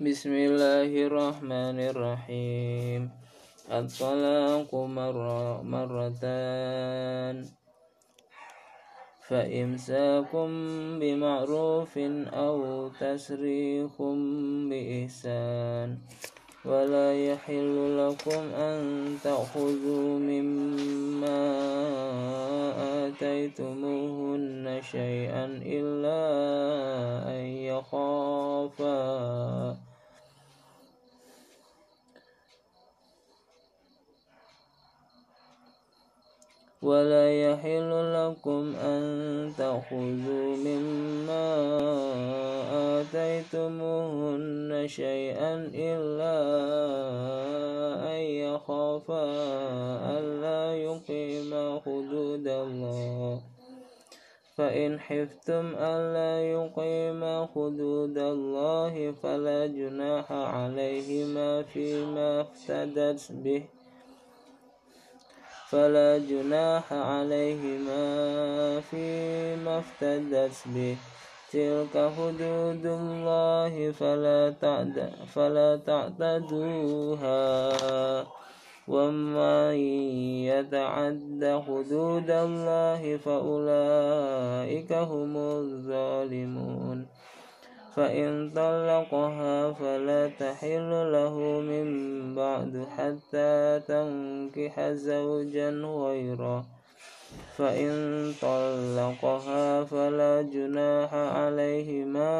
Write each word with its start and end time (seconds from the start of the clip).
بسم 0.00 0.32
الله 0.32 0.88
الرحمن 1.12 1.76
الرحيم 1.92 3.10
الطلاق 3.68 4.74
مرة 4.74 5.60
مرتان 5.62 7.44
فإمساكم 9.28 10.48
بمعروف 11.00 11.98
أو 12.32 12.88
تسريح 12.88 13.92
بإحسان 14.72 15.88
ولا 16.64 17.08
يحل 17.12 17.76
لكم 18.00 18.42
أن 18.56 18.80
تأخذوا 19.24 20.18
مما 20.18 21.42
آتيتموهن 23.04 24.80
شيئا 24.80 25.44
إلا 25.60 26.20
أن 27.36 27.44
يخافا 27.68 29.00
ولا 36.82 37.28
يحل 37.28 37.90
لكم 38.16 38.76
أن 38.76 39.02
تأخذوا 39.58 40.56
مما 40.56 41.46
آتيتموهن 43.00 44.88
شيئا 44.88 45.54
إلا 45.74 46.36
أن 48.12 48.20
يخافا 48.20 49.24
ألا 50.18 50.74
يقيما 50.76 51.80
حدود 51.84 52.48
الله. 52.48 53.40
فإن 54.56 55.00
حفتم 55.00 55.74
ألا 55.76 56.32
يقيما 56.52 57.48
حدود 57.54 58.18
الله 58.18 59.12
فلا 59.22 59.66
جناح 59.66 60.32
عليهما 60.32 61.62
فيما 61.62 62.40
افتدت 62.40 63.32
به. 63.32 63.79
فلا 65.70 66.18
جناح 66.18 66.92
عليهما 66.92 68.02
فيما 68.80 69.78
افتدت 69.78 70.52
به. 70.66 70.96
تلك 71.52 71.94
حدود 71.94 72.86
الله 72.86 73.92
فلا 73.98 74.54
تعد 74.60 75.12
فلا 75.34 75.76
تعتدوها. 75.86 77.40
ومن 78.88 79.74
يتعد 80.50 81.62
حدود 81.66 82.30
الله 82.30 83.16
فأولئك 83.16 84.92
هم 84.92 85.36
الظالمون. 85.36 86.59
فإن 87.96 88.50
طلقها 88.50 89.72
فلا 89.72 90.28
تحل 90.28 91.12
له 91.12 91.38
من 91.60 91.88
بعد 92.34 92.86
حتى 92.96 93.80
تنكح 93.88 94.80
زوجا 94.90 95.70
غيره. 95.70 96.64
فإن 97.58 97.92
طلقها 98.42 99.84
فلا 99.84 100.42
جناح 100.42 101.14
عليهما 101.14 102.30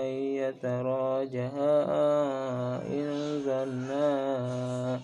أن 0.00 0.06
يتراجها 0.40 1.82
إن 2.86 3.40
ظنا. 3.44 5.00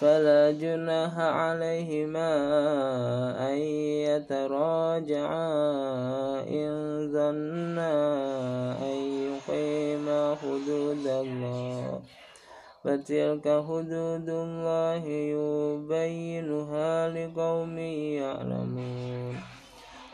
فلا 0.00 0.50
جناح 0.50 1.18
عليهما 1.18 2.32
أن 3.50 3.56
يتراجعا 4.08 5.50
إن 6.48 6.89
ظنا 7.20 7.94
أن 8.80 8.96
يقيما 9.28 10.36
حدود 10.42 11.06
الله 11.06 12.00
فتلك 12.84 13.46
حدود 13.68 14.28
الله 14.28 15.04
يبينها 15.06 17.08
لقوم 17.08 17.78
يعلمون. 18.22 19.34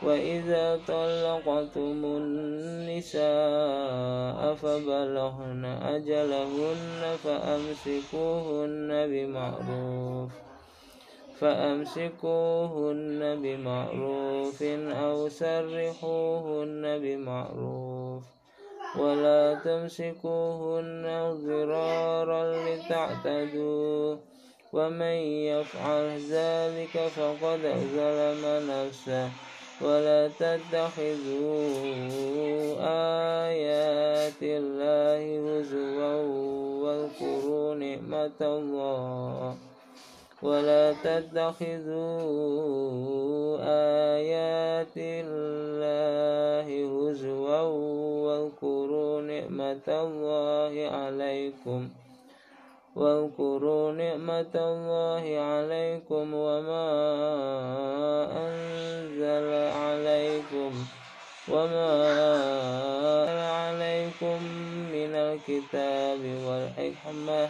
وإذا 0.03 0.79
طلقتم 0.87 1.99
النساء 2.21 4.39
فبلغن 4.61 5.63
أجلهن 5.65 7.01
فأمسكوهن 7.23 8.89
بمعروف. 9.11 10.31
فأمسكوهن 11.39 13.19
بمعروف 13.41 14.63
أو 15.03 15.29
سرحوهن 15.29 16.83
بمعروف 16.99 18.23
ولا 18.99 19.59
تمسكوهن 19.65 21.05
ضرارا 21.45 22.43
لتعتدوا 22.65 24.15
ومن 24.73 25.17
يفعل 25.51 26.19
ذلك 26.31 26.97
فقد 27.17 27.61
ظلم 27.95 28.43
نفسه 28.71 29.29
ولا 29.81 30.27
تتخذوا 30.27 31.61
آيات 33.49 34.41
الله 34.41 35.23
هزوا 35.45 36.15
واذكروا 36.83 37.75
نعمة 37.75 38.41
الله 38.41 39.55
ولا 40.41 40.93
تتخذوا 40.93 42.17
آيات 44.17 44.97
الله 44.97 46.67
هزوا 47.09 47.61
واذكروا 48.25 49.21
نعمة 49.21 49.87
الله 49.87 50.73
عليكم 50.97 51.89
واذكروا 52.95 53.91
نعمة 53.91 54.55
الله 54.55 55.23
عليكم 55.39 56.33
وما 56.33 56.87
أنزل 58.45 59.47
عليكم 59.81 60.71
وما 61.49 61.91
أنزل 62.33 63.39
عليكم 63.39 64.37
من 64.93 65.11
الكتاب 65.15 66.21
والحكمة 66.45 67.49